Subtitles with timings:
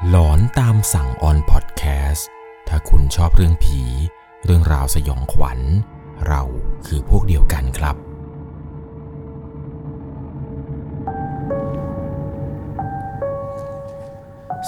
[0.00, 2.28] หลอนตามสั่งออนพอดแคสต์
[2.68, 3.80] ถ้าคุณชอบเรื่องผี
[4.44, 5.60] เรื่องราวสยองขวัญ
[6.26, 6.42] เรา
[6.86, 7.96] คือพวกเดียวกันครับ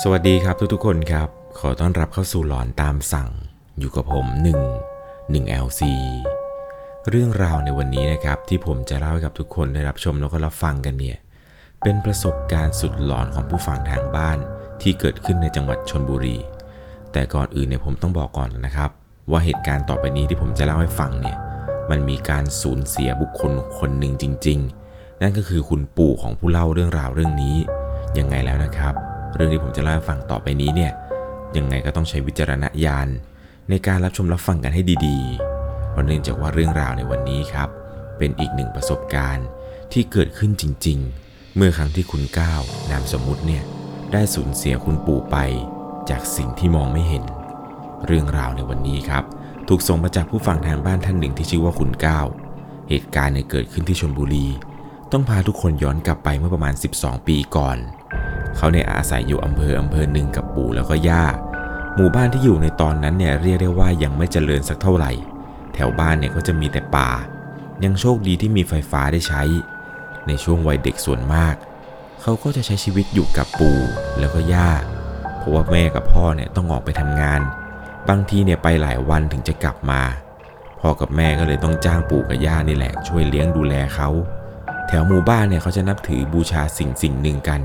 [0.03, 1.29] สวัสดีครับทุกๆคนครับ
[1.59, 3.29] ขอต้อนรับเข้าสู่หลอนตามสั่ง
[3.79, 4.27] อยู่กับผม
[4.95, 5.83] 1 1 LC
[7.09, 11.19] เรื่องราวในวันนี้นะครับ ที่ผมจะเล่าให้กับทุกคนได้รับชมแล้วก็รับฟังกันเนี่ย
[11.83, 14.39] เป็นประสบการณ์สุดหลอนของผู้ฟังทางบ้าน
[14.83, 16.37] ที่เกิดขึ้นในจังหวัดชนบุรี
[17.13, 18.91] แต่ก่อนอื่นเนี่ยผมต้องบอกก่อนนะครับ
[19.31, 21.37] ว่าเหตุการณ์ต่อไปนี้ที่ผมจะเล่าให้ฟังเนี่ย
[21.91, 24.59] มันมีการสูญเสียบุคคลคนหนึ่งจริง
[24.91, 27.57] ๆ นั่นก็คือคุณปู่ของผู้เล่าเรื่องราวเรื่องนี้
[28.19, 28.95] ยังไงแล้วนะครับ
[29.35, 30.93] เรื่องที่ผมจะเล่าให้ฟังต่อไปนี้เนี่ย
[31.57, 33.09] ยังไงก็ต้องใช้วิจารณญาณ
[33.71, 37.69] ในการรับชมรับฟังกันให้ดีๆ เพราะเนื่องจากว่าเรื่องราวในวันนี้ครับ
[38.19, 39.47] เป็นอีกหนึ่งประสบการณ์
[39.93, 43.63] ที่เกิดขึ้นจริง ๆ เมื่อครั้งที่คุณก้าวนามสมมุติเนี่ย
[44.13, 45.37] ได้สูญเสียคุณปู่ไป
[46.11, 47.25] จากสิ่งที่มองไม่เห็น
[48.07, 49.25] เรื่องราวในวันนี้ครับ
[49.69, 52.27] ถูกส่งมาจากผู้ฟังทางบ้านท่านหนึ่งที่ชื่อว่าคุณก้าว
[52.89, 54.47] เหตุการณ์เนี่ยเกิดขึ้นที่ชลบุรี
[55.13, 57.77] ต้องพาทุกคนย้อนกลับไปเมื่อประมาณ 12 ปีก่อน
[58.57, 61.25] เขาเนี่ยอาศัยอยู่อำเภออำเภอหนึ่งกับปู่แล้วก็ย่า
[61.97, 65.13] หมู่บ้านที่อยู่ในตอนนั้นเนี่ยเรียกได้ว่ายังไม่เจริญสักเท่าไหร่
[65.75, 67.11] แถวบ้านเนี่ยก็จะมีแต่ป่า
[67.85, 69.43] ยังโชคดีที่มีไฟฟ้าได้ใช้
[70.27, 71.55] ในช่วงวัยเด็กส่วนมาก
[72.23, 73.79] เขาก็จะใช้ชีวิตอยู่กับปู่
[74.19, 74.71] แล้วก็ย่า
[75.39, 77.41] เพราะว่าแม่กับพ่อเนี่ยต้องออกไปทำงาน
[78.09, 80.03] บางทีเนี่ยไปหลายวันถึงจะกลับมา
[80.81, 84.09] พ่อกับแม่ก็เลยต้องจ้างปู่กับย่านี่แหละ ช่วยเลี้ยงดูแลเขา
[84.89, 87.61] แถวหมู่บ้านเนี่ยเขาจะนับถือบูชาสิ่งสิ่งหนึ่งกัน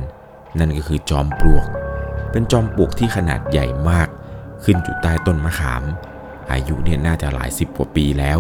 [0.60, 1.68] นั่นก็คือจอมปลวก
[2.32, 4.08] เป็นจอมปลวกที่ขนาดใหญ่มาก
[4.64, 5.84] ขึ้นอยู่ใต้ต้นมะขาม
[6.52, 8.40] อายุเนี่ยน่าจะหลายสิบกว่าปีแล้ว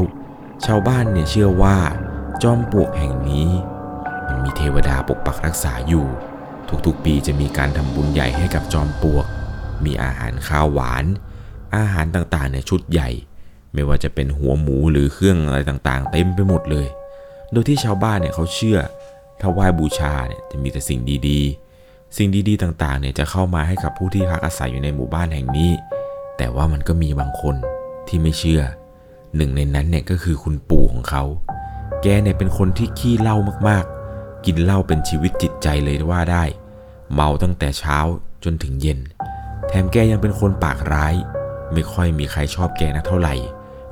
[0.66, 1.78] ชาวบ้านเนี่ยเชื่อว่า
[2.44, 3.50] จอมปลวกแห่งนี้
[4.30, 6.06] มันมีเทวดาปกปักรักษาอยู่
[6.86, 9.26] ทุกๆปีจะมีการทำบุญใหญ่ให้กับจอมปลวก
[9.86, 11.06] มีอาหารข้าวหวาน
[11.76, 13.10] อาหารต่างๆเนี่ยชุดใหญ่
[13.74, 16.88] ไม่ว่าจะเป็นหัวหมูหรือเครื่องอะไรต่างๆ เต็มไปหมดเลย
[17.52, 18.80] โดยที่ชาวบ้านเนี่ยเขาเชื่อ
[19.40, 25.72] ถ้าไหว้บูชาเนี่ยจะมีแต่สิ่งดีๆ สิ่งดีๆต่างๆเนี่ยจะเข้ามาให้กับผู้ที่พักอาศัยอยู่ในหมู่บ้านแห่งนี้
[26.38, 27.56] แต่ว่ามันก็มีบางคน
[28.08, 28.62] ที่ไม่เชื่อ
[29.36, 31.24] หนึ่งในนั้นเนี่ยก็คือคุณปู่ของเขา
[32.02, 33.38] แกเนี่ยเป็นคนที่ขี้เล้า
[33.68, 33.99] มากๆ
[34.52, 36.44] กินเหล้าเป็นชีวิตจิตใจเลยว่าได้
[37.14, 37.98] เมาตั้งแต่เช้า
[38.44, 39.00] จนถึงเย็น
[39.68, 41.14] แถมแกยังเป็นคนปากร้าย
[41.74, 43.36] ไม่ค่อยมีใครชอบแกนักเท่าไหร่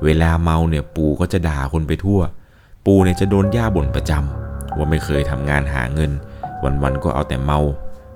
[0.04, 2.20] เวลาเมาเนี่ยปู่ก็จะด่าคนไปทั่ว
[2.86, 6.10] ปู่เนี่ยจะโดนย่าบ่นประจำว่าไม่เคยทำงานหาเงิน
[6.82, 7.60] วันๆก็เอาแต่เมา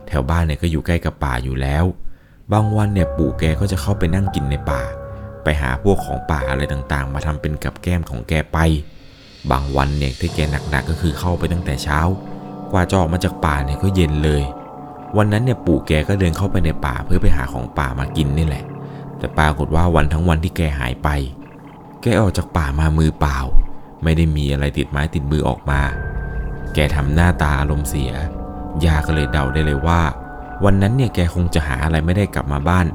[0.07, 1.85] แถวบ้านเนี่ยก็อยู่ใกล้กับป่าอยู่แล้ว
[2.53, 4.83] บางวันเนี่ยปู่แกก็จะเข้าไปนั่งกินในป่า
[5.45, 8.59] ไปหาพวกของป่าอะไรต่างๆ มาทำเป็นกับแก้มของแกไป
[9.51, 10.39] บางวันเนี่ยที่แก
[10.71, 12.01] หนักๆก็คือเข้าไปตั้งแต่เช้า
[12.73, 14.43] กว่าจะออกมาจากป่าเนี่ยก็เย็นเลย
[15.17, 18.65] วันนั้นเนี่ยปู่แกก็เดินเข้าไปในป่าเพื่อไปหาของป่ามากินนี่แหละ
[19.19, 21.09] แต่ปรากฏว่าวันทั้งวันที่แกหายไป
[22.03, 23.39] แกออกจากป่ามามือเปล่า
[24.03, 25.81] ไม่ได้มีอะไรติดไม้ติดมือออกมา
[26.75, 28.13] แกทำหน้าตาอารมณ์เสีย
[28.85, 30.01] ยาก็เลยเดาได้เลยว่า
[30.65, 32.87] วันนั้นเนี่ยแกคงจะหาอะไรไม่ได้กลับมาบ้าน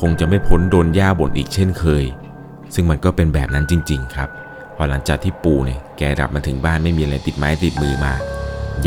[0.00, 2.04] คงจะไม่พ้นโดนย่าบ่นอีกเช่นเคย
[2.74, 4.28] ซึ่งมันก็เป็นแบบนั้นจริง ๆ ครับ
[4.76, 8.12] พอหลังจากที่ปู่เนี่ยแกกลับมาถึงบ้านไม่มีอะไรติดไม้ติดมือมา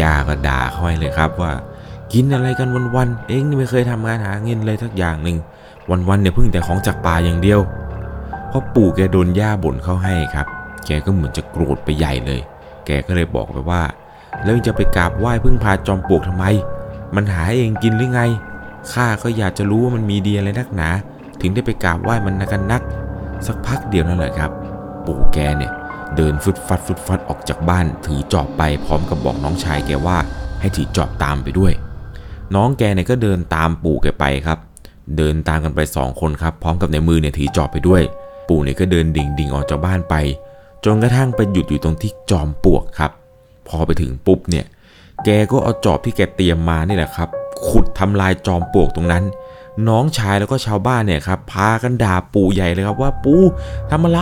[0.02, 1.54] ย่าก็ด่าเขาให้เลยครับว่า
[2.14, 5.38] กินอะไรกันวันๆเองนี่ไม่เคยทำงานหาเงินเลยทักอย่างหนึ่ง
[6.10, 7.60] วันๆเนี่ยเพิ่งแต่ของจากป่าอย่างเดียว
[8.52, 10.48] พอปู่แกโดนย่าบ่นเข้าให้ครับ
[10.86, 12.40] แกก็เหมือนจะโกรธไปใหญ่เลย
[12.86, 13.82] แกก็เลยบอกไปว่า
[14.44, 16.46] แล้วจะไปกราบไหว้พึ่งพาจอมปลวกทำไม
[17.16, 18.22] มันหาให้เองกินหรือไง
[18.94, 20.90] ข้าก็อยากจะรู้ว่ามันมีดีอะไรนักหนา
[21.42, 22.82] ถึงได้ไปกราบไหว้มันนักกันนัก
[23.48, 24.52] สักพักเดียวนั่นแหละครับ
[25.06, 25.72] ปู่แกเนี่ย
[26.16, 30.18] เดินฟึดฟัดฟึดฟัดออกจากบ้าน ถือจอบไปพร้อมกับบอกน้องชายแกว่า
[30.60, 31.74] ให้ถือจอบตามไปด้วย
[32.56, 34.60] น้องแกเนี่ยก็เดินตามปู่แกไปครับ
[35.18, 38.02] เดินตามกันไปสองคนครับ พร้อมกับในมือเนี่ยถือจอบไปด้วย
[38.50, 40.16] ปู่เนี่ยก็เดินดิ่งดิ่งออกจากบ้านไป
[40.86, 43.12] จนกระทั่งไปหยุดอยู่ตรงที่จอมปลวกครับ
[43.68, 44.66] พอไปถึงปุ๊บเนี่ย
[45.26, 47.30] แกก็เอาจอบที่แกเตรียมมานี่แหละครับ
[47.68, 49.24] ขุดทำลายจอมปลวกตรงนั้น
[49.88, 53.42] น้องชายแล้วก็ชาวบ้านเนี่ยครับพากันด่าปู่ใหญ่เลยครับว่าปู่
[53.92, 54.22] ทำอะไร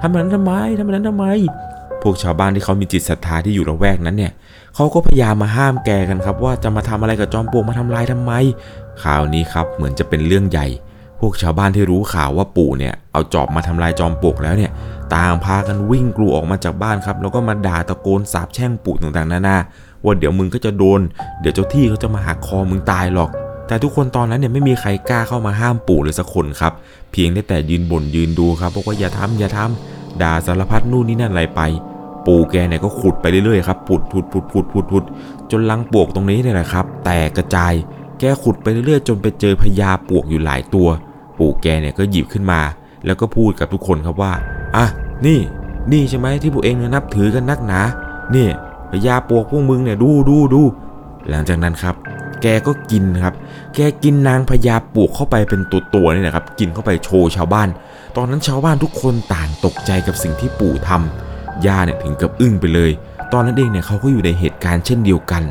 [0.00, 1.26] ทำแบบนั้นทำไมทำแบบนั้นทำไม
[2.02, 4.32] พวกชาวบ้านที่เขามีจิตศรัทธาที่อยู่ละแวกนั้นเนี่ย
[4.74, 8.32] เขาก็พยายามมาห้ามแกกันครับ ว่าจะมาทำอะไรกับจอมปลวกมาทำลายทำไม
[9.02, 10.66] ข่าวนี้ครับเหมือนจะเป็นเรื่องใหญ่
[11.20, 14.70] พวกชาวบ้านที่รู้ข่าวว่าปู่เนี่ยเอาจอบมาทำลายจอมปลวกแล้วเนี่ย
[15.14, 19.56] ต่างพากันวิ่งกลูออกมาจากบ้านครับแล้วก็มาด่าตะโกนสาบแช่งปู่ต่างๆนานา
[20.04, 21.00] ว่าเดี๋ยวมึงก็จะโดน
[21.40, 23.30] เดี๋ยวเจ้าที่เขาจะมาหักคอมึงตายหรอก
[23.66, 26.72] แต่ทุกคนตอนนั้นเนี่ยไม่มีใครกล้าเข้ามาห้ามปู่เลยสักคนครับ
[27.12, 31.60] เพียงได้แต่ยืนบ่นยืนดูครับบอกว่าอย่าทำอย่าทำด่าสารพัดนู่นนี่นั่นอะไรไป
[32.26, 35.04] ปู่แกเนี่ยก็ขุดไปเรื่อยๆครับปุดพุดพุดพุดพุดพุด
[35.50, 37.72] จนลังปลวกตรงนี้เนี่ยแหละครับ แตกกระจาย
[38.20, 40.88] แกขุดไปเรื่อยๆ จนไปเจอพญาปวกอยู่หลายตัว
[41.38, 42.60] ปู่แกเนี่ยก็หยิบขึ้นมา
[43.06, 44.32] แล้วก็พูดกับทุกคนครับว่า
[44.76, 44.86] อะ
[45.26, 45.38] นี่
[45.92, 47.80] นี่ใช่ไหมที่พวกเองนับถือกันนักหนา
[48.34, 48.48] นี่
[48.90, 50.62] พญาปวกพวกมึงเนี่ยดูดูดู
[51.28, 51.94] หลังจากนั้นครับ
[52.46, 53.34] แกก็กินครับ
[53.74, 57.68] แกกินนางพญาปวกเข้าไปเป็นตัวตัวนี่นะครับ กินเข้าไปโชว์ชาวบ้าน
[58.16, 62.90] ตอนนั้นชาวบ้านทุกคนต่างตกใจกับสิ่งที่ปู่ทำย่าเนี่ยถึงกับอึ้งไปเลย
[63.32, 65.42] ตอนนั้นเองเนี่ยเขาก็อยู่ในเหตุการณ์เช่นเดียวกัน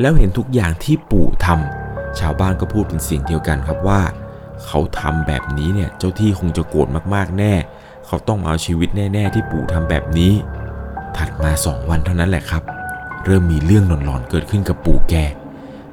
[0.00, 4.00] แล้วเห็นทุกอย่างที่ปู่ทำชาวบ้านก็พูดเป็นเสียงเดียวกันครับว่า
[4.66, 7.54] เขาทำแบบนี้เนี่ยเจ้าที่คงจะโกรธมากๆแน่
[8.06, 10.32] เขาต้องเอาชีวิตแน่ๆ ที่ปู่ทำแบบนี้
[11.16, 12.62] ถัดมาสองวันเท่านั้นแหละครับ
[13.24, 15.14] เริ่มมีเรื่องหลอนๆเกิดขึ้นกับปู่แก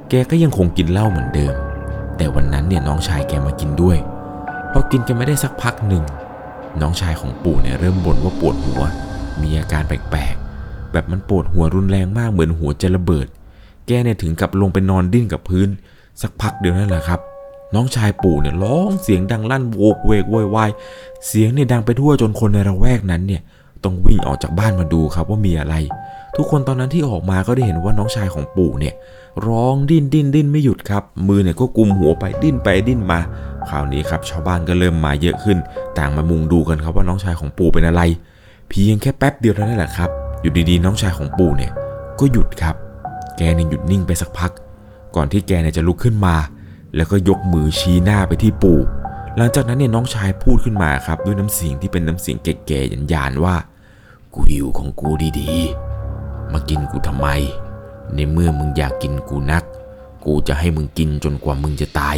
[0.08, 1.54] แกก็ยังคงกินเหล้าเหมือนเดิม
[2.16, 3.98] แต่วันนั้นเนี่ยน้องชายแกมากินด้วย
[4.72, 6.04] พอกินกันไม่ได้สักพักหนึ่ง
[6.80, 8.82] น้องชายของปู่เนี่ยเริ่มบ่นว่าปวดหัว
[9.42, 13.26] มีอาการแปลกๆ แบบมันปวดหัวรุนแรงมากเหมือนหัวจะระเบิด
[13.86, 15.68] แกเนี่ยถึงกับลงไปนอนดิ้นกับพื้น
[16.22, 17.20] สักพักเดียวนั่นแหละครับ
[17.74, 20.70] น้องชายปู่เนี่ยร้องเสียงดังลั่นโวกเวกโวยวาย
[21.26, 23.42] เสียงเนี่ยดังไปทั่วจนคนในระแวกนั้นเนี่ย
[23.84, 25.74] ต้องวิ่งออกจากบ้านมาดูครับว่ามีอะไร
[26.38, 28.94] ทุกคนตอนนั้นที่ออกมาก็ได้เห็นว่าน้องชายของปู่เนี่ย
[29.46, 33.20] ร้องดิ้นดิ้นดิ้นไม่หยุดครับ มือเนี่ยก็กุมหัวไปดิ้นไปดิ้นมา
[33.68, 35.58] คราวนี้ครับชาวบ้านก็เริ่มมาเยอะขึ้น
[35.98, 38.02] ต่างมามุงดูกันครับว่าน้องชายของปู่เป็นอะไร
[38.68, 41.72] เพียงแค่แป๊บเดียวเท่านั้นแหละครับ อยู่ดีๆ น้องชายของปู่เนี่ย
[42.20, 42.76] ก็หยุดครับ
[43.36, 44.52] แกเนี่ยหยุดนิ่งไปสักพัก
[45.16, 46.36] ก่อนที่แกเนี่ยจะลุกขึ้นมา
[46.96, 48.80] แล้วก็ยกมือชี้หน้าไปที่ปู่
[49.36, 53.56] หลังจากนั้นเนี่ยน้องชายพูดขึ้นมาครับ ด้วยน้ำเสียงที่เป็นน้ำเสียงแก่ๆหยานๆว่า
[54.34, 55.87] กูอยู่ของกูดีๆ
[56.52, 57.28] มากินกูทำไม
[58.14, 59.64] ในเมื่อมึงอยากกินกูนัก
[60.24, 62.16] กูจะให้มึงกินจนกว่ามึงจะตาย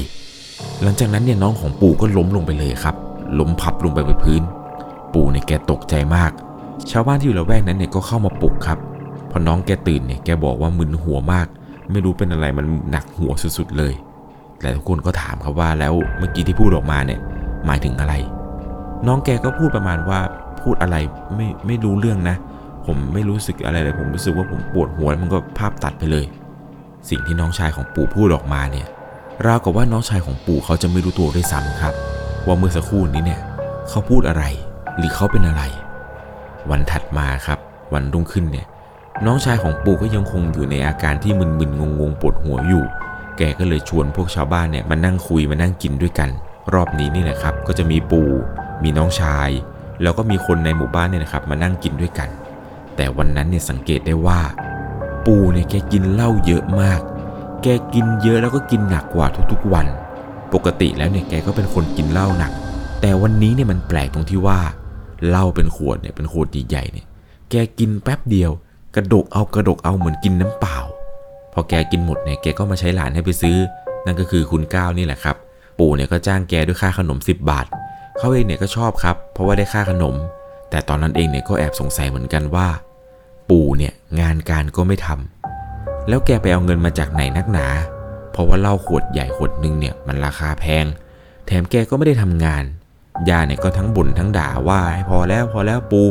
[0.82, 2.94] หลังจากนั้นเนี่ยน้องของปู่ก็ล้มลงไปเลยครับ
[3.38, 4.43] ล้มพับลงไปบนพื้น
[5.15, 6.31] ปู่เนี่ยแกตกใจมาก
[6.91, 8.79] ชาวบ้านที่อยู่ละแวกนั้นเนี่ยก็เข้ามาปลุกครับ
[9.31, 11.47] พอน้องแกตื่นเนี่ยแกบอกว่ามึนหัวมาก
[11.91, 13.94] ไม่รู้เป็นอะไรมันหนักหัวสุดๆเลย
[14.61, 17.21] แต่ทุกคนก็ถามครับว่าแล้วเมื่อกี้ที่พูดออกมาเนี่ย
[17.67, 18.15] หมายถึงอะไร
[19.06, 20.21] น้องแกก็พูดประมาณว่า
[20.61, 20.97] พูดอะไร
[21.37, 22.37] ไม่ไม่รู้เรื่องนะ
[22.87, 26.25] ผมไม่รู้สึกอะไรเลยผมรู้สึกว่าผมปวดหัวแล้วมันก็ภาพตัดไปเลย
[27.09, 28.87] สิ่งที่น้องชายของปู่พูดออกมาเนี่ย
[29.47, 31.94] ราวกับว่าน้องชายของปู่เขาจะไม่รู้ตัวด้วยซ้ำครับ
[32.47, 33.41] ว่าเมื่อสักครู่นี้เนี่ย
[33.88, 34.44] เขาพูดอะไร
[34.97, 35.62] หรือเขาเป็นอะไร
[36.71, 37.59] วันถัดมาครับ
[37.94, 38.67] วันรุ่งขึ้นเนี่ย
[39.27, 42.85] น้องชายของปู่ก็ยังคงอยู่ในอาการที่มึนๆงงๆปวดหัวอยู่
[43.37, 46.31] แกก็เลยชวนพวกชาวบ้านเนี่ยมานั่งคุยมานั่งกินด้วยกัน
[46.75, 48.29] รอบนี้นี่แหละครับ ก็จะมีปู่
[48.82, 49.50] มีน้องชาย
[50.03, 52.29] แล้วก็มีคนในหมู่บ้านเนี่ยนะครับ มานั่งกินด้วยกัน
[53.00, 54.41] แต่วันนั้นเนี่ยสังเกตได้ว่า
[55.26, 57.00] ปู่เนี่ยแกกินเหล้าเยอะมาก
[57.62, 59.87] แกกินเยอะแล้วก็กินหนักกว่าทุกๆวัน
[60.55, 62.52] ปกติแล้วเนี่ยแกก็เป็นคนกินเหล้าหนัก
[63.00, 64.61] แต่วันนี้เนี่ยมันแปลกตรงที่ว่า
[65.29, 67.06] เหล้าเป็นขวดเนี่ยเป็นขวดใหญ่ๆเนี่ย
[67.50, 68.50] แกกินแป๊บเดียว
[68.94, 70.79] กระดกเอากระดกเอาเหมือนกินน้ำเปล่า
[71.53, 73.56] พอแกกินหมดเนี่ยแกก็มาใช้หลานให้ไปซื้อ
[74.05, 75.37] นั่นก็คือคุณก้าวนี่แหละครับ
[75.79, 77.67] ปู่เนี่ยก็จ้างแกด้วยค่าขนม 10 บาท
[78.19, 80.17] เขาเองเนี่ยก็ชอบครับ เพราะว่าได้ค่าขนม
[80.70, 82.69] แต่ตอนนั้นเองเนี่ยก็แอบสงสัยเหมือนกันว่า
[83.50, 87.67] ปู่เนี่ยงานการก็ไม่ทำแล้วแกไปเอาเงินมาจากไหนนักหนา
[88.32, 90.85] เพราะว่าเหล้าขวดใหญ่ขวดหนึ่งเนี่ยมันราคาแพง
[91.47, 92.64] แถมแกก็ไม่ได้ทำงาน
[93.29, 96.02] ย่าเนี่ยก็ทั้งบ่นทั้งด่าว่าพอแล้วพอแล้วปู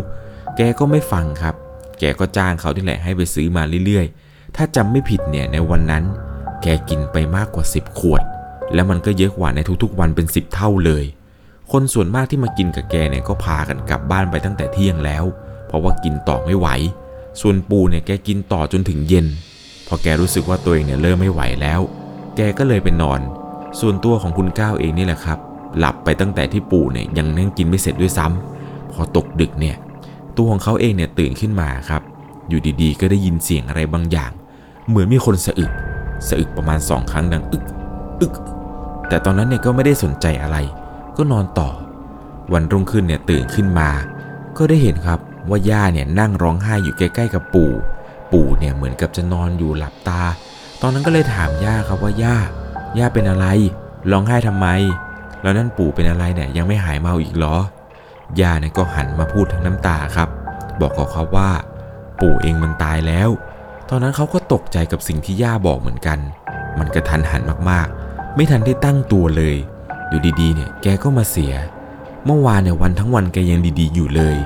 [0.58, 1.56] แกก็ไม่ฟังครับ
[2.00, 6.04] แกก็จ้างเขาที่แหละให้ไปซื้อมาเรื่อยๆ ถ้าจำไม่ผิดเนี่ยในวันนั้น
[6.64, 8.22] แกกินไปมากกว่า 10 ขวด
[8.74, 11.06] แล้วมันก็เยอะกว่าในทุกๆ วันเป็น 10 เท่าเลย
[11.72, 15.24] คนส่วนมากที่มากินกับแกเนี่ยก็พากันกลับบ้านไปตั้งแต่เที่ยงแล้ว
[15.68, 16.68] เพราะว่ากินต่อไม่ไหว
[17.42, 19.26] ส่วนปูเนี่ยแกกินต่อจนถึงเย็น
[19.88, 21.80] พอแกรู้สึกว่าตัวเองเนี่ยเริ่มไม่ไหวแล้ว
[22.36, 23.20] แกก็เลยไปนอน
[23.80, 25.40] ส่วนตัวของคุณก้าวเองนี่แหละครับ
[25.78, 29.76] หลับไปตั้งแต่ที่ปู่เนี่ยยังนั่งกินไม่เสร็จด้วยซ้ำพอตกดึกเนี่ย
[30.38, 32.02] ตัวของเขาเองเนี่ยตื่นขึ้นมาครับ
[32.50, 34.32] อยู่ดีๆ ก็ได้ยินเสียงอะไรบางอย่าง
[34.88, 35.72] เหมือนมีคนสะอึก
[36.28, 37.66] สะอึกประมาณสองครั้งดังอึก
[38.22, 38.34] อึก
[39.08, 40.58] แต่ตอนนั้นเนี่ยก็ไม่ได้สนใจอะไร
[41.18, 41.70] ก็นอนต่อ
[42.54, 43.90] วันรุ่งขึ้นเนี่ยตื่นขึ้นมา
[44.58, 47.72] ก็ได้เห็นครับ ว่าย่าเนี่ยนั่งร้องไห้อยู่ใกล้ๆกับปู่
[48.34, 50.22] ปู่เนี่ยเหมือนกับจะนอนอยู่หลับตา
[50.82, 52.38] ตอนนั้นก็เลยถามย่าครับว่าย่า
[52.98, 53.46] ย่าเป็นอะไร
[54.12, 54.68] ร้องไห้ทำไม
[55.42, 57.46] แล้วนั่นปู่เป็นอะไรเนี่ยยังไม่หายเมาอีกเหร
[58.38, 60.30] อ ย่าเนี่ยก็หันมาพูดทั้งน้ำตาครับ
[60.82, 61.50] บอกกับเขาว่า
[62.22, 63.30] ปู่เองมันตายแล้ว
[63.90, 66.20] ตอนนั้นเขาก็ตกใจกับสิ่งที่ย่าบอกเหมือนกัน
[66.80, 69.56] มันกระทันหันมากๆ ไม่ทันได้ตั้งตัวเลย
[70.10, 71.54] อยู่ดีๆ เนี่ยแกก็มาเสีย
[72.26, 74.38] เมื่อวานเนี่ยวันทั้งวันแกยังดีๆ อยู่เลย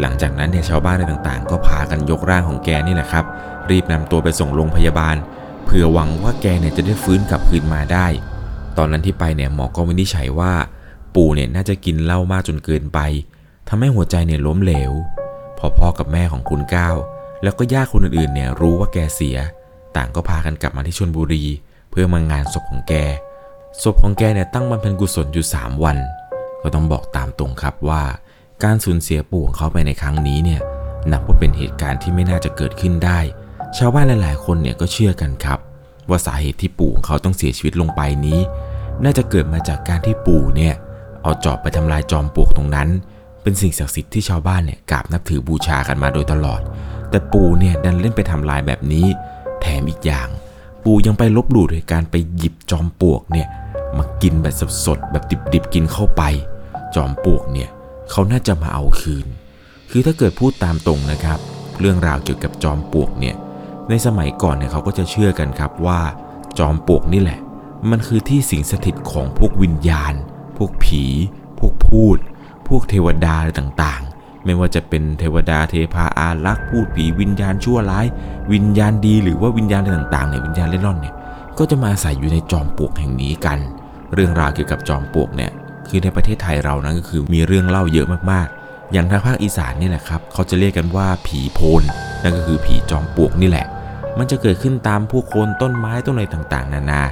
[0.00, 3.24] หลังจากนั้นเนี่ยชาวบ้านในต่างๆ ก็พากันยกร่างของแกนี่แหละครับ
[3.70, 5.16] รีบนำตัวไปส่งโรงพยาบาล
[5.64, 8.06] เพื่อหวังว่าแกเนี่ยจะได้ฟื้นกลับคืนมาได้
[8.78, 10.52] ตอนนั้นที่ไปเนี่ยหมอก็วินิจฉัยว่า
[11.14, 12.98] ปู่เนี่ยน่าจะกินเหล้ามากจนเกินไป
[13.68, 14.92] ทำให้หัวใจเนี่ยล้มเหลว
[15.58, 16.96] พอพ่อกับแม่ของคุณก้าว
[17.42, 19.38] แล้วก็ญาติคนอื่นๆเนี่ยรู้ว่าแกเสีย
[19.96, 21.44] ต่างก็พากันกลับมาที่ชลบุรี
[21.90, 22.94] เพื่อมางานศพของแก
[23.82, 25.96] ศพของแกเนี่ยตั้งบำเพ็ญกุศลอยู่ 3 วัน
[26.62, 28.02] ก็ต้องบอกตามตรงครับว่า
[28.64, 30.60] การสูญเสียปู่ของเขาไปในครั้งนี้เนี่ย
[31.12, 33.20] นับว่าเป็นเหตุการณ์ที่ไม่น่าจะเกิดขึ้นได้
[33.78, 35.58] ชาวบ้านหลาย ๆ คนเนี่ยก็เชื่อกันครับ
[36.08, 38.40] ว่าสาเหตุที่ปู่ของเขาต้องเสียชีวิตลงไปนี้
[39.04, 40.74] น่าจะเกิดมาจากการที่ปู่เนี่ย
[41.22, 42.88] เอาจอบไปทำลายจอมปลวกตรงนั้น
[43.42, 46.60] เป็นสิ่งศักดิ์สิทธิ์ที่ชาวบ้านเนี่ยกราบนับถือบูชากันมาโดยตลอด
[47.10, 49.06] แต่ปู่เนี่ยดันเล่นไปทำลายแบบนี้
[49.60, 50.28] แถมอีกอย่าง
[50.84, 53.48] ปู่ยังไปลบหลู่โดยการไปหยิบจอมปลวกเนี่ย
[53.96, 54.54] มากินแบบ
[54.86, 56.22] สดๆแบบดิบๆกินเข้าไป
[56.94, 57.70] จอมปลวกเนี่ย
[58.12, 59.26] เขาน่าจะมาเอาคืน
[59.90, 61.38] คือถ้าเกิดพูดตามตรงนะครับ
[61.80, 63.36] เรื่องราวเกี่ยวกับจอมปลวกเนี่ย
[63.88, 66.00] ในสมัยก่อนเนี่ยเขาก็จะเชื่อกันครับว่า
[66.58, 67.40] จอมปลวกนี่แหละ
[67.90, 70.14] มันคือที่สิงสถิตของพวกวิญญาณ
[70.58, 71.04] พวกผี
[71.58, 72.16] พวกพูด
[72.68, 78.06] พวกเทวดาอะไรต่างๆ ไม่ว่าจะเป็นเทวดาเทพาอารักษ์พูดผีวิญญาณชั่วร้าย
[78.52, 81.14] วิญญาณดีหรือว่าวิญญาณอะไรต่างๆเนี่ยวิญญาณเล่ร่อนเนี่ย
[81.58, 83.58] ก็จะมาอาศัยอยู่ในจอมปลวกแห่งนี้กัน
[84.14, 85.52] เรื่องราวเกี่ยวกับจอมปลวกเนี่ย
[85.88, 91.82] คือในประเทศไทยเรานั้นก็คือมีเรื่องเล่าเยอะมากๆ อย่างทางภาคอีสานนี่แหละครับ เขาจะเรียกกันว่าผีโพน
[92.22, 93.66] นั่นก็คือผีจอมปลวกนี่แหละ
[94.18, 97.02] มันจะเกิดขึ้นตามพวกโคนต้นไม้ต้นอะไรต่างๆ นานา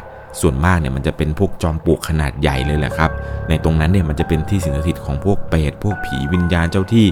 [0.41, 3.11] ส่วนมากเนี่ยมันจะเป็นพวกจอมปลวกขนาดใหญ่เลยแหละครับ
[3.49, 7.07] ในตรงนั้นเนี่ยมันจะเป็นที่สิงสถิตของพวกเปรตพวกผีวิญญาณเจ้าที่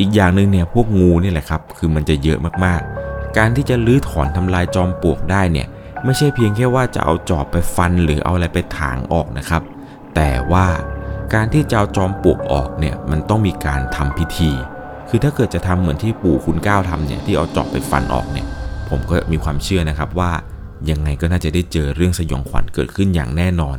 [0.00, 5.66] อีกอย่างหนึ่งเนี่ยพวกงูนี่แหละครับ คือมันจะเยอะมากๆ การที่จะลื้อถอนทำลายจอมปลวกได้เนี่ย
[6.04, 9.62] ไม่ใช่เพียงแค่ว่าจะเอาจอบไปฟันหรือเอาอะไรไปถางออกนะครับ
[10.14, 10.66] แต่ว่า
[11.32, 14.50] การที่จะเอาจอมปลวกออกเนี่ยมันต้องมีการทำพิธี
[15.08, 18.46] คือถ้าเกิดจะทำเหมือนที่ปู่คุณก้าวทำเนี่ยที่เอาจอบไปฟันออกเนี่ย
[18.88, 20.32] ผมก็มีความเชื่อนะครับว่า
[20.90, 23.78] ยังไงก็น่าจะได้เจอเรื่องสยองขวัญเกิดขึ้นอย่างแน่นอน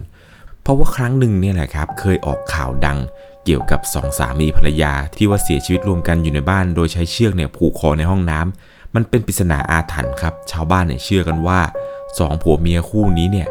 [0.61, 2.97] เพราะว่าครั้งหนึ่งเนี่ยแหละครับเคยออกข่าวดัง
[3.45, 11.59] เกี่ยวกับสองสามีภรรยาที่ว่าเสียชีวิตรวมกันอยู่ในบ้าน โดยใช้เชือกเนี่ยผูกคอในห้องน้ำมันเป็นปริศนาอาถรรพ์ครับ ชาวบ้านเนี่ยเชื่อกันว่า
[12.19, 13.47] สองผัวเมียคู่นี้เนี่ย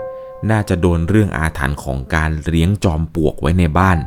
[0.51, 3.99] น่าจะโดนเรื่องอาถรรพ์ของการเลี้ยงจอมปลวกไว้ในบ้าน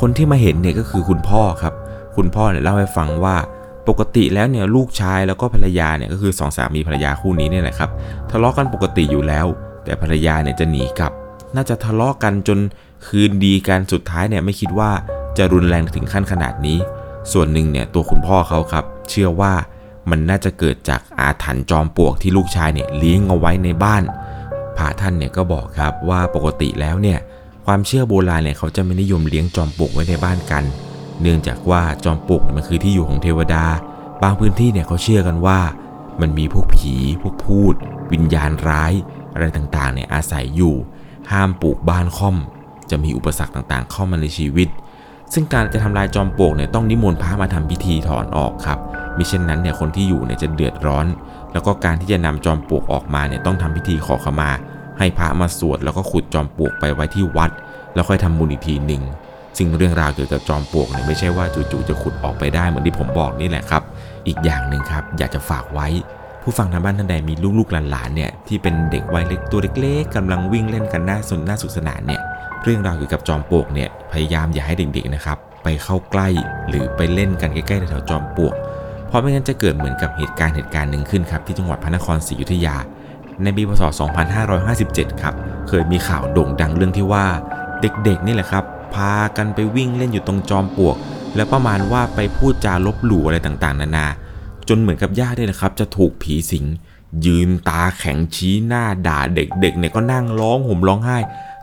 [0.00, 1.74] คนที่มาเห็นเนี่ยก็คือคุณพ่อครับ
[2.16, 3.36] คุณพ่อเนี่ยเล่าให้ฟังว่า
[3.88, 7.90] ปกติแล้วเนี่ยลูกชายแล้วก็ภรรยาเนี่ยก็คือสองสามีภรรยาคู่นี้เนี่ยแหละครับ
[8.30, 9.46] ทะเลาะกันปกติอยู่แล้ว
[9.84, 11.12] แต่ภรรยาเนี่ยจะหนีกลับ
[11.54, 12.58] น่าจะทะเลาะกันจน
[13.06, 14.90] คืนดีกันสุดท้ายเนี่ยไม่คิดว่า
[15.38, 16.78] จะรุนแรงถึงขั้นขนาดนี้
[17.32, 19.52] ส่วนหนึ่งเนี่ยตัวคุณพ่อเขาครับ เชื่อว่า
[20.10, 24.02] มันน่าจะเกิดจากอาถรรพ์จอมปลวกที่ลูกชายเนี่ยเลี้ยงเอาไว้ในบ้าน
[24.78, 27.18] พระท่านเนี่ยก็บอกครับว่าปกติแล้วเนี่ย
[27.66, 30.64] ความเชื่อโบราณเนี่ยเขาจะไม่นิยมเลี้ยงจอมปลวกไว้ในบ้านกัน
[31.22, 33.64] เนื่องจากว่าจอมปลวกมันคือที่อยู่ของเทวดา
[34.22, 35.58] บางพื้นที่เนี่ยเขาเชื่อกันว่า
[36.20, 37.74] มันมีพวกผี พวกพูด
[38.12, 38.92] วิญญาณร้าย
[39.34, 40.74] อะไรต่างๆเนี่ยอาศัยอยู่
[41.32, 42.36] ห้ามปลูกบ้านค่อม
[42.90, 44.68] จะมีอุปสรรคต่างๆ เข้ามาในชีวิต
[45.32, 48.78] ซึ่งการจะทำลายจอมปลวกเนี่ยต้องนิมนต์พระมาทำพิธีถอนออกครับ
[49.16, 51.06] มิเช่นนั้นเนี่ยคนที่อยู่เนี่ยจะเดือดร้อน
[51.56, 54.50] แล้วก็การที่จะนำจอมปลวกออกมาเนี่ยต้องทำพิธีขอขมา
[54.98, 57.50] ให้พระมาสวดแล้วก็ขุดจอมปลวกไปไว้ที่วัด
[57.94, 59.02] แล้วค่อยทำบุญอีกทีหนึ่ง
[59.58, 63.82] ซึ่งเรื่องราวเกี่ยวกับจอมปลวกเนี่ยไม่ใช่ว่าจู่ๆจะขุดออกไปได้เหมือนที่ผมบอกนี่แหละครับ
[64.26, 65.88] อีกอย่างหนึ่งครับอยากจะฝากไว้
[66.42, 72.20] ผู้ฟังทางบ้านท่านใดมีลูกๆหลานๆเนี่ยที่เป็นเด็กวัยเล็กตัวเล็กๆกำลังวิ่งเล่นกันหน่าสนน่าสุขสนานเนี่ย
[72.62, 76.28] เรื่องราวเกี่ยวกับจอมปลวกเนี่ยพยายามอย่าให้เด็กๆนะครับไปเข้าใกล้
[76.68, 78.54] หรือไปเล่นกันใกล้ๆแถวจอมปลวก
[79.08, 82.76] เพราะไม่งั้นจะเกิดเหมือนกับเหตุการณ์เหตุการณ์หนึ่งขึ้นครับที่จังหวัดพระนครศรีอยุธยา
[83.42, 83.82] ในปีพศ
[84.52, 85.34] 2557 ครับ
[85.68, 87.26] เคยมีข่าวโด่งดังเรื่องที่ว่า
[87.80, 90.96] เด็กๆนี่แหละครับ พากันไปวิ่งเล่นอยู่ตรงจอมปลวก
[91.36, 94.06] แล้วประมาณว่าไปพูดจาลบหลู่อะไรต่างๆ นานา
[94.68, 96.64] จนเหมือนกับญาติเนี่ยนะครับ จะถูกผีสิง
[97.26, 101.18] ยืนตาแข็งชี้หน้าด่าเด็กๆเนี่ยก็นั่งร้องห่มร้องไห้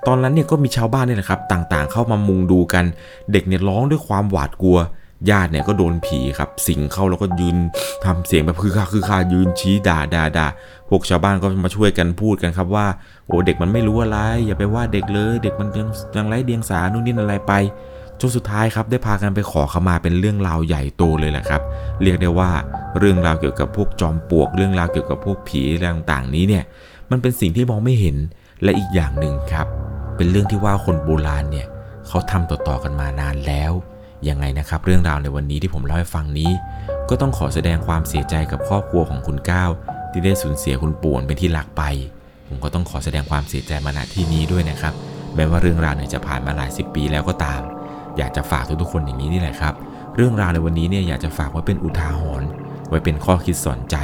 [0.07, 2.85] ตอนนั้นเนี่ยก็มีชาวบ้านเนี่ยนะครับต่างๆ เข้ามามุงดูกัน
[3.31, 4.77] เด็กเนี่ยร้องด้วยความหวาดกลัว
[5.29, 7.57] ญาติเนี่ยก็โดนผีครับ สิงเข้าแล้วก็ยืน
[8.05, 10.47] ทำเสียงแบบคือคาคือคายืนชี้ด่าด่าด่า
[10.89, 12.87] พวกชาวบ้านก็มาช่วยกันพูดกันครับว่า
[13.27, 17.53] โอ้เด็กมันไม่รู้อะไร อย่าไปว่าเด็กเลย เด็กมันยังยังไร้เดียงสานู่นนี่อะไรไป
[18.19, 21.61] จนสุดท้ายครับได้พากันไปขอขมาเป็นเรื่องราวใหญ่โตเลยแหละครับ
[22.01, 22.51] เรียกได้ว่า
[22.99, 26.63] เรื่องราวเกี่ยวกับพวกจอมปลวก เรื่องราวเกี่ยวกับพวกผีรต่างๆ นี้เนี่ย
[27.11, 28.17] มันเป็นสิ่งที่มองไม่เห็น
[28.63, 29.67] และอีกอย่างหนึ่งครับ
[30.15, 31.67] เป็นเรื่องที่ว่าคนโบราณเนี่ย
[32.07, 33.71] เขาทำต่อๆกันมานานแล้ว
[34.29, 36.51] ยังไงนะครับ เรื่องราวในวันนี้ที่ผมเล่าให้ฟังนี้
[37.09, 39.69] ก็ต้องขอแสดงความเสียใจกับครอบครัวของคุณก้าว
[40.11, 41.83] ที่ได้สูญเสียคุณป่วนเป็นที่รักไป
[42.47, 44.93] ผมก็ต้องขอแสดงความเสียใจมาณที่นี้ด้วยนะครับ
[45.35, 47.61] แม้ว่าเรื่องราวเนี่ยจะผ่านมาหลายสิบปีแล้วก็ตาม
[48.17, 49.73] อยากจะฝากทุกๆคนอย่างนี้นี่แหละครับ
[50.15, 52.47] เรื่องราวในวันนี้เนี่ยอยากจะฝากไว้เป็นอุทาหรณ์
[52.89, 53.97] ไว้เป็นข้อคิดสอนใจ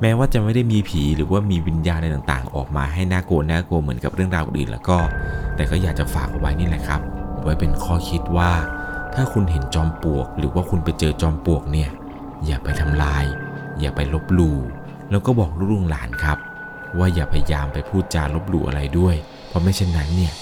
[0.00, 4.98] แม้ว่าจะไม่ได้มีผีหรือว่ามีวิญญาณอะไรต่างๆ ออกมาให้น่ากลัวน่ากลัวเหมือนกับเรื่องราวอื่นแล้วก็
[5.56, 7.00] แต่ก็อยากจะฝากเอาไว้นี่แหละครับ
[7.42, 8.52] ไว้เป็นข้อคิดว่า
[9.14, 11.90] ถ้าคุณเห็นจอมปลวก หรือว่าคุณไปเจอจอมปลวกเนี่ย
[12.46, 13.24] อย่าไปทำลาย
[13.80, 14.58] อย่าไปลบหลู่
[15.10, 16.38] แล้วก็บอกลูกหลานครับ
[16.98, 19.14] ว่าอย่าพยายามไปพูดจาลบหลู่อะไรด้วย
[19.48, 20.32] เพราะไม่เช่นนั้นเนี่ย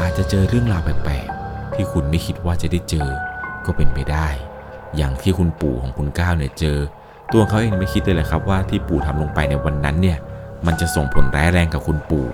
[0.00, 3.08] อาจจะเจอเรื่องราวแปลกๆที่คุณไม่คิดว่าจะได้เจอ
[3.66, 4.28] ก็เป็นไปได้
[4.96, 6.78] อย่างที่คุณปู่ของคุณก้าวเนี่ยเจอ
[7.32, 10.18] ตัวเขาเองไม่คิดเลยแหละครับว่าที่ปู่ทำลงไปในวันนั้นเนี่ย
[10.66, 12.26] มันจะส่งผลร้ายแรงกับคุณปู่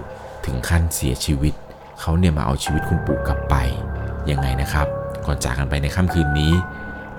[0.44, 1.54] ถึงขั้นเสียชีวิต
[2.00, 3.54] เขาเนี่ยมาเอาชีวิตคุณปู่กลับไป
[4.30, 4.88] ยังไงนะครับ
[5.26, 6.52] ก่อนจากกันไปในค่ำคืนนี้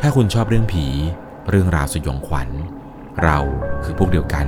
[0.02, 0.86] ถ้าคุณชอบเรื่องผี
[1.50, 2.50] เรื่องราวสยองขวัญ
[3.24, 3.38] เรา
[3.84, 4.46] คือพวกเดียวกัน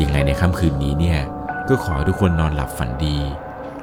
[0.00, 1.20] ยังไงในค่ำคืนนี้เนี่ย
[1.68, 3.16] ก็ขอให้ทุกคนนอนหลับฝันดี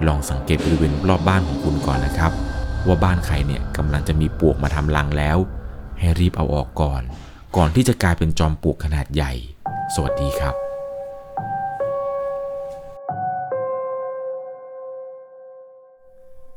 [0.08, 2.32] ลองสังเกตบริเวณรอบบ้านของคุณก่อนนะครับ
[2.88, 5.38] ว่าบ้านใครเนี่ยกำลังจะมีปวกมาทำรังแล้ว
[6.00, 7.01] ให้รีบเอาออกก่อน
[7.58, 9.32] ก่อนที่จะกลายเป็นจอมปวกขนาดใหญ่
[9.94, 10.69] สวัสดีครับ